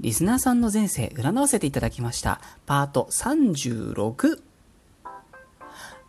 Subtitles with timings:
[0.00, 2.40] リスナーさんの前世占わせていただきました。
[2.64, 4.49] パート36。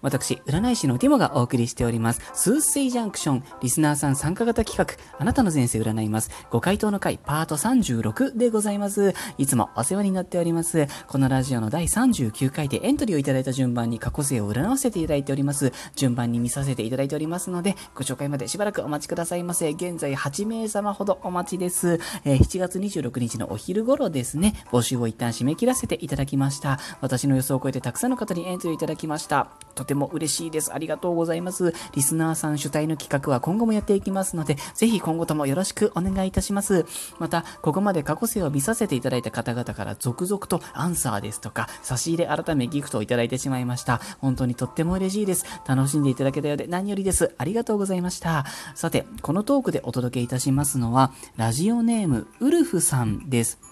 [0.02, 2.22] 私、占い師のティモがお送りしております。
[2.34, 6.32] スースイジャンクション、リスナーさん参加型企画、あなたの前世占います。
[6.50, 9.14] ご回答の回、パート36でございます。
[9.38, 10.88] いつもお世話になっております。
[11.08, 15.72] このラジオの第39回でエントリーをいただいた順番に過去世を占わせていただいております。
[15.96, 19.72] 順番に見させていただいておりますので、ご紹介までしばらくお待ちくださいませ。
[19.72, 22.00] 現在8名様ほどお待ちです。
[22.24, 26.80] えー7月26日のお昼頃ですね、募集を一旦締め切らせていただきました。
[27.00, 29.52] 私の予想を超えてたくさんの方にエントリーいただきました。
[29.92, 30.74] ても嬉しいです。
[30.74, 31.74] ありがとうございます。
[31.94, 36.86] リスナーさん主体の企画は今後もやっていきますので、ぜひ今後ともよろしくお願いいたします。
[37.20, 44.00] また、ここまで過去世を見させていただいた方々から続々とアンサーですとか、差し入れ改めギフトをいただいてしまいました。
[44.20, 45.46] 本当にとっても嬉しいです。
[45.68, 47.34] 楽しんでいただけたようで何よりです。
[47.38, 48.46] ありがとうございました。
[48.76, 53.71] さて、このトークでお届けいたしますのは、ラジオネーム、ウルフさんです。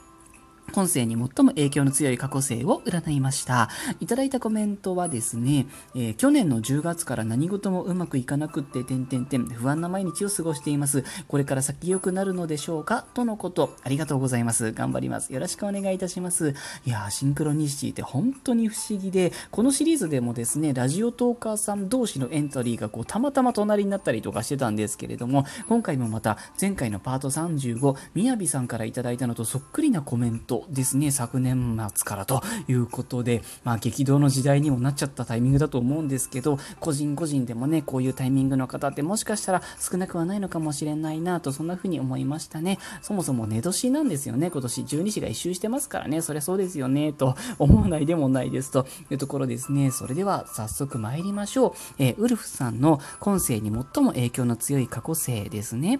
[0.72, 3.70] 今世に最も影響の強い過去世を占いました。
[4.00, 11.04] いただいたコメントはですね、えー去年の10月から何事もうまくいかなくって、点々点、不安な毎日を過ごしています。
[11.28, 13.06] これから先良くなるのでしょうか？
[13.14, 13.76] とのこと。
[13.84, 14.72] ありがとうございます。
[14.72, 15.32] 頑張ります。
[15.32, 16.54] よろしくお願いいたします。
[16.86, 42.80] いやー、シンクロニシティって本当に不思議で、このシリーズでもですね、ラジオトーカーさん同士のエントリーがこう、たまたま隣になったりとかしてたんですけれども、今回もまた前回のパート35、みやびさんからいただいたのとそっくりなコメントですね、昨年末からということで、まあ激動の時代にもなっちゃったタイミングだと思うんですけど、個人個人でもね、こういうタイミングの方ってもしかしたら少なくはないのかもしれないなと、そんな風に思いましたね。
[43.02, 49.92] そもそも寝年なんですよね、今年12子が一周してますからね、そりゃそうですよね、と思わないでもないですというところですね。
[49.92, 51.74] それでは早速参りましょう。
[51.98, 56.00] えーウルフさんの今世に最も影響の強い過去世ですね。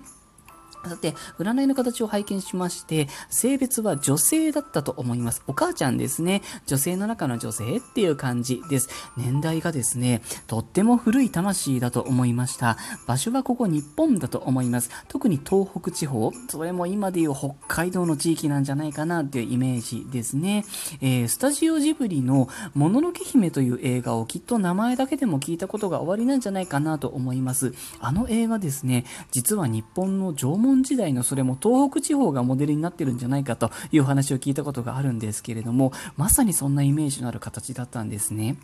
[0.86, 5.44] さて、占いの形を拝見しまして、性別は女性だったと思います。
[5.48, 6.42] お母ちゃんですね。
[6.66, 8.90] 女性の中の女性っていう感じです。
[9.18, 12.78] 年代がですね、とっても古い魂だと思いました。
[13.08, 14.90] 場所はここ日本だと思います。
[15.08, 20.66] 特に東北地方、それも今でいう北海道の地域なんじゃないかなっていうイメージですね。
[21.02, 27.74] えースタジオジブリのもののけ姫という映画をきっと名前だけでも聞いたことが終わりなんじゃないかなと思います。
[28.00, 38.58] あの映画ですね、実は日本の縄文時代のそれも東北地方がモデルになってるんじゃないかという話を聞いたことがあるんですけれども、まさにそんなイメージのある形だったんですね。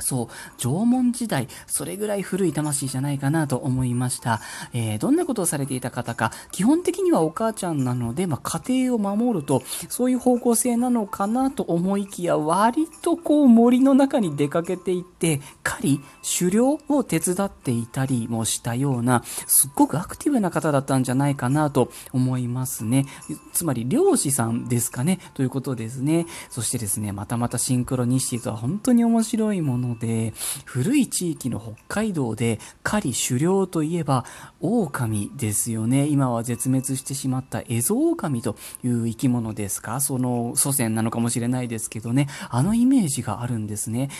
[0.00, 0.26] そう、
[0.58, 4.40] 縄文時代、それぐらい古い魂じゃないかなと思いました。
[4.72, 16.00] えーどんなことをされていた方か、基本的にはお母ちゃんなので、まあ、家庭を守ると、そういう方向性なのかなと思いきや、割とこう森の中に出かけていって、狩り、
[16.38, 23.06] 狩猟を手伝っていたりもしたような、すっごくアクティブな方だったんじゃないかなと思いますね。
[23.52, 26.26] つまり漁師さんですかね、ということですね。
[26.50, 30.32] そしてですね、またまたシンクロニシティとは本当に面白いものので、
[30.64, 34.24] 古い地域の北海道で狩り狩猟といえば、
[34.60, 36.06] 狼ですよね。
[36.06, 40.00] 今は絶滅してしまったエゾオオカミという生き物ですか？
[40.00, 44.10] その祖先なのかもしれないですけどね、あのイメージがあるんですね。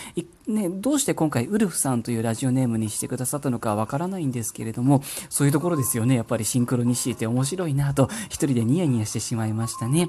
[0.46, 6.14] ねどうして今回ウルフさんというラジオネームにしてくださったのかわからないんですけれども、そういうところですよね。
[6.14, 10.08] やっぱりシンクロニシティって面白いなと、一人でニヤニヤしてしまいましたね。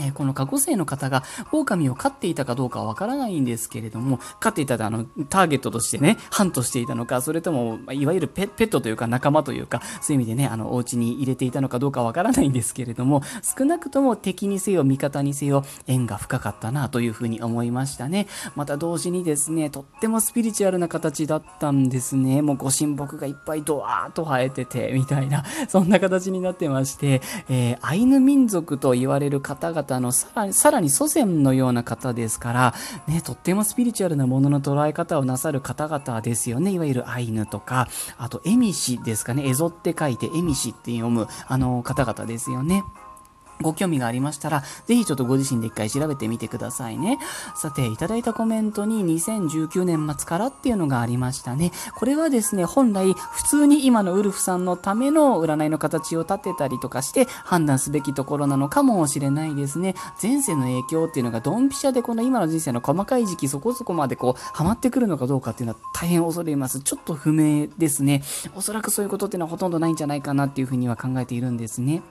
[0.00, 18.26] えこの過去生の方が狼を飼っていたかどうかはわからないんですけれども、飼っていたあのターゲットとしてね、ハントしていたのか、それとも、いわゆるペペットというか仲間というか、そういう意味でね、あの、お家に入れていたのかどうかわからないんですけれども、少なくとも敵にせよ味方にせよ縁が深かったなというふうに思いましたね。
[18.54, 22.42] また同時にですね、とってもスピリチュアルな形だったんですね。
[22.42, 32.74] もうご神木がいっぱいドワーッと生えてて、みたいな、そんな形になってまして、えーアイヌ民族と言われる方々のさらに、さらに祖先のような方ですから、
[33.06, 36.72] ね、とってもスピリチュアルなものの捉え方をなさる方々ですよね。
[36.72, 37.88] いわゆるアイヌとか、
[38.18, 39.48] あと、エミシですかね。
[39.48, 42.84] エゾって書いて、エミシって読む、あの方々ですよね。
[43.62, 47.18] ご興味がありましたら、ぜひちょっとご自身で一回調べてみてくださいね。
[47.56, 51.72] さて、いただいたコメントに2019年末からっていうのがありましたね。
[51.96, 59.94] これはですね、本来、普通に今のウルフさんのための占いの形を立てたりとかして判断すべきところなのかもしれないですね。
[60.22, 66.80] 前世の影響っていうのがドンピシャでこの今の人生の細かい時期そこそこまでこう、ハマってくるのかどうかっていうのは大変恐れます。
[66.80, 68.22] ちょっと不明ですね。
[68.54, 72.02] おそらくそういうことっていうのはほとんどないんじゃないかなっていうふうには考えているんですね。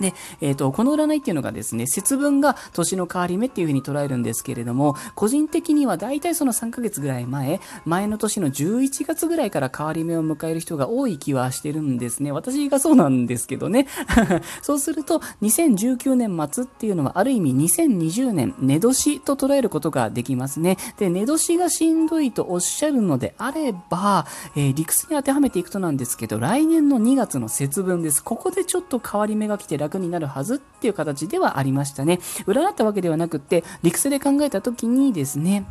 [0.00, 12.32] で、えっ、ー、と、この占いっていうのがですね、節分が年の変わり目っていう風に捉えるんですけれども、個人的には大体その3ヶ月ぐらい前、前の年の11月ぐらいから変わり目を迎える人が多い気はしてるんですね。
[12.32, 13.86] 私がそうなんですけどね。
[14.62, 20.76] そうすると、2019年末っていうのは、ある意味2020年、寝年と捉えることができますね。
[20.98, 24.26] で、寝年がしんどいとおっしゃるのであれば、
[24.56, 28.22] えー、理屈に当てはめていくとなんですけど、来年の2月の節分です。
[28.22, 32.20] ここでちょっと変わり目が来て楽になるはずっていう形ではありましたね。
[32.46, 35.66] 占ったわけではなくって、理屈で考えた時にですね、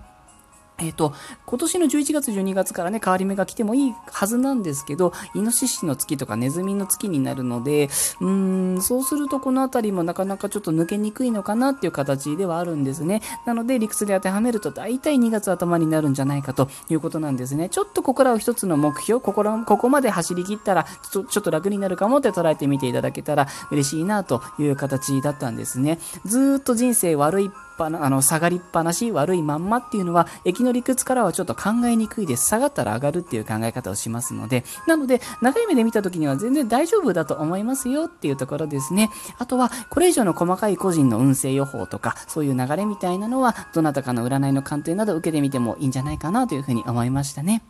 [0.80, 1.14] えっ、ー、と、
[1.46, 7.86] 今年の11月、12月からね、変わり目が来てもいいはずなんですけど、イノシシの月とかネズミの月になるので、
[8.22, 13.22] うーん、そうするとこのあたりもなかなかちょっと抜けにくいのかなっていう形ではあるんですね。
[13.46, 17.70] なので、理屈で当てはめると、大体2月頭になるんじゃないかということなんですね。
[17.70, 26.00] ちょっとここらを一つの目標、ここら、ここまで走り切ったら、ちょちょっと楽になるかもって捉えてみていただけたら嬉しいなという形だったんですね。
[26.26, 32.46] ずーっと人生悪いぱな、あの、下がりっぱなし、悪いまんまっていうのは、駅の理屈からはちょっと考えにくいです。
[32.46, 39.10] 下がったら上がるっていう考え方をしますので、なので、長い目で見た時には全然大丈夫だと思いますよっていうところですね。
[39.38, 47.64] あとは、これ以上の細かい個人の運勢予報とか、そういう流れみたいなのは、どなたかの占いの鑑定など受けてみてもいいんじゃないかなというふうに思いましたね。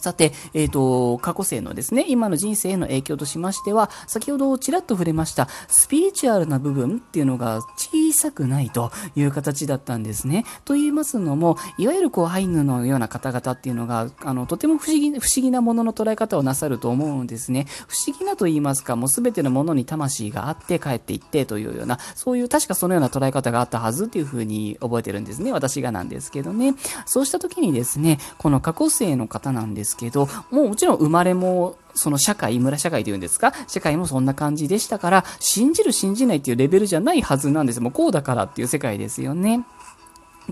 [0.00, 10.44] さて、えっ、ー、と、過去生のですね、今の人生への影響としましては、先ほどちらっと触れました、スピリチュアルな部分っていうのが小さくないという形だったんですね。
[10.64, 17.66] と言いますのも、いわゆるこう、アイヌのような方々っていうのが、あの、とても不思議、不思議なものの捉え方をなさると思うんですね。
[17.86, 25.52] 不思議なと言いますか、もうすべてのものに魂があって帰っていってというような、そういう、確かそのような捉え方があったはずっていうふうに覚えてるんですね。
[25.52, 26.74] 私がなんですけどね。
[27.06, 33.52] そうした時にですね、この過去生の方なんですですけど、もうもちろん生まれもその社会、村社会というんですか？
[33.66, 37.80] 社会もそんな感じでしたから、信じる信じないっていうレベルじゃないはずなんです。
[37.80, 39.64] もうこうだからっていう世界ですよね。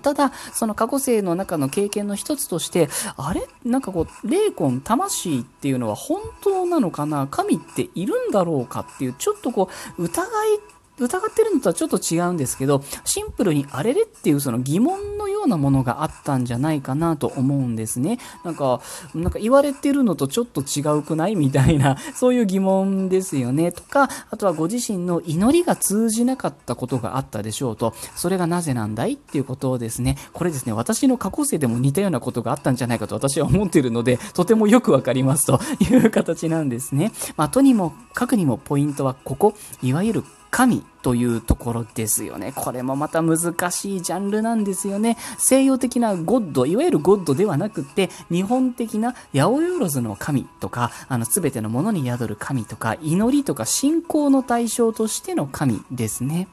[0.03, 3.47] ただ、その過去生の中の経験の一つとして、あれ？
[3.65, 7.27] なんかこう、霊魂、魂っていうのは本当なのかな？
[7.29, 9.69] 神っているんだろうかっていう、ちょっとこ
[9.99, 10.29] う、疑い
[10.99, 18.19] 疑ってるのとはちょっと違うんですけど、シンプルにあれれっていうその疑問のようなものがあったんじゃないかなと思うんですね。
[18.45, 18.81] なんか、
[19.15, 23.73] なんか言われてるのとちょっと違うくないみたいな、 そういう疑問ですよね。
[23.73, 37.13] とか、あとはご自身の祈りが通じなかったことがあったでしょうと、それがなぜなんだいっていうことをですね、これですね、私の過去生でも似たようなことがあったんじゃないかと私は思っているので、とてもよくわかりますという形なんですね。
[37.37, 40.25] まあ、とにもかくにもポイントはここ、いわゆる
[40.59, 42.53] 神というところですよね。
[42.53, 43.39] これもまた難
[43.71, 45.17] しいジャンルなんですよね。
[45.39, 56.49] 西洋的なゴッド、いわゆるゴッドではなくて、日本的な八百万の神とか、あの、すべてのものに宿る神とか、祈りとか信仰の対象としての神ですね。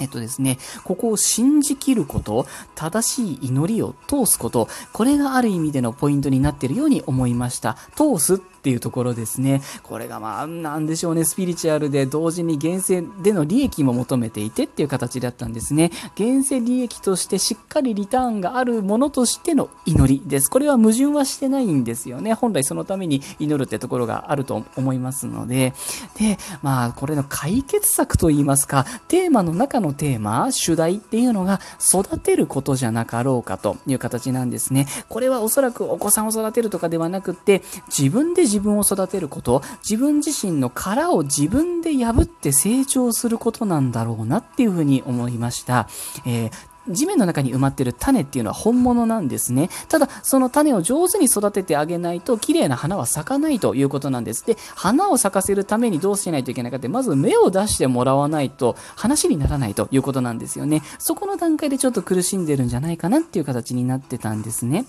[0.00, 7.76] えっとですね、ここを信じきること、正しい祈りを通すこと、これがある意味でのポイントになっているように思いました。
[7.94, 9.60] 通すっていうところですね。
[9.82, 15.90] これがまあ、なんでしょうね、スピリチュアルで同時に現世での利益も求めていてっていう形だったんですね。
[16.14, 20.48] 現世利益としてしっかりリターンがあるものとしての祈りです。
[20.48, 22.34] これは矛盾はしてないんですよね。
[22.34, 25.74] 本来そのために祈るってところがあると思いますので。
[26.16, 34.86] で、まあ、これの解決策といいますか、テーマの中のテーマ、主題っていうのが育てることじゃなかろうかという形なんですね。
[35.08, 45.88] これはおそらくお子さんを育てるとかではなくって、自分で自分を育てること、自分自身の殻を自分で破って成長することなんだろうなっていうふうに思いました。
[46.26, 49.70] えー地面の中に埋まってる種っていうのは本物なんですね。
[49.88, 54.44] ただ、その種を上手に育ててあげないと、綺麗な花は咲かないということなんです。
[54.44, 60.82] で、花を咲かせるためにどうしないといけないかって、まず芽を出してもらわないと、話にならないということなんですよね。
[60.98, 64.86] そこの段階でちょっと苦しんでるんじゃないかなっていう形になってたんですね。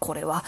[0.00, 0.44] これは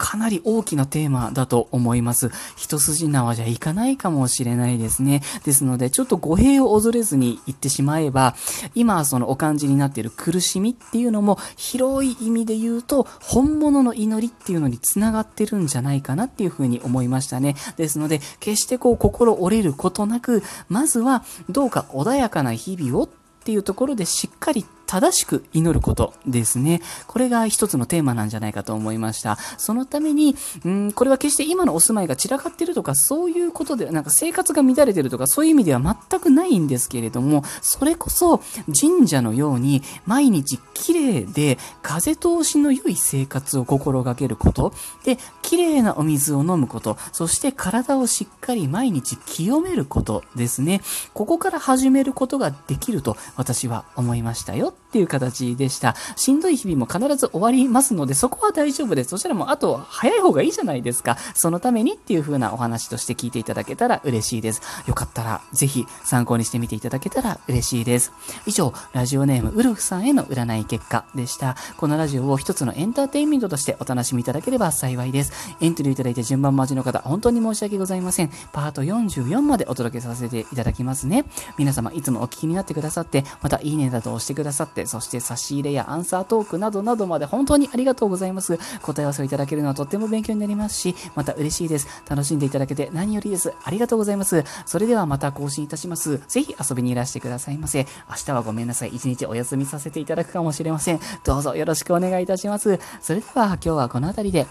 [0.00, 2.30] かなり大きなテーマだと思います。
[2.56, 5.22] 一筋縄じゃいかないかもしれないですね。
[5.44, 8.34] ですので、ちょっと語弊を恐れずに言ってしまえば、
[8.74, 17.54] 今そのお感じになっている苦しみっていうのも、広い意味で言うと、本物の祈りっていうのにつながってるんじゃないかなっていうふうに思いましたね。
[17.76, 23.08] ですので、決してこう心折れることなく、まずはどうか穏やかな日々をっ
[23.42, 26.82] ていうところでしっかり正しく祈ることですね。
[27.06, 29.38] これが一つのテーマなんじゃないかと思いました。
[29.56, 38.38] そのために、うんこれは決して今のお住まいが散らかってるとか、そういうことで、なんか生活が乱れてるとか、そういう意味では全くないんですけれども、それこそ
[38.80, 50.80] 神社のように毎日綺麗で風通しの良い生活を心がけること、で、綺麗なお水を飲むこと、そして体をしっかり毎日清めることですね。
[51.14, 55.94] ここから始めることができると私は思いましたよっていう形でした。
[56.16, 59.10] しんどい日々も必ず終わりますので、そこは大丈夫です。
[59.10, 61.16] そしたらもうあと早い方がいいじゃないですか。
[61.34, 64.60] そのためにっていう風なお話として聞いていただけたら嬉しいです。
[64.88, 68.12] よかったらぜひ参考にしてみていただけたら嬉しいです。
[68.46, 71.56] 以上、ラジオネームウルフさんへの占い結果でした。
[71.76, 75.32] このラジオを一つのエンターテインメントとしてお楽しみいただければ幸いです。
[75.60, 78.30] エントリーいただいて順番待ちの方、本当に申し訳ございません。
[78.52, 81.24] パート44までお届けさせていただきますね。
[81.58, 88.58] 皆様いつもお聞きになってくださって、またいいねなどを押してくださってて、そして差し入れやアンサートークなどなどまで本当にありがとうございます。
[88.82, 91.88] 答え合わせをいただけるのはとっても勉強になりますし、また嬉しいです。
[92.08, 93.52] 楽しんでいただけて何よりです。
[93.62, 94.44] ありがとうございます。
[94.66, 96.20] それではまた更新いたします。
[96.28, 97.86] ぜひ遊びにいらしてくださいませ。
[98.08, 98.90] 明日はごめんなさい。
[98.90, 101.00] 一日お休みさせていただくかもしれません。
[101.24, 102.78] どうぞよろしくお願いいたします。
[103.00, 104.46] それでは今日はこの辺りで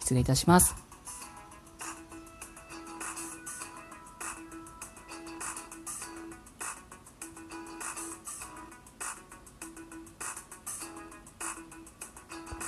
[0.00, 0.89] 失礼いたします。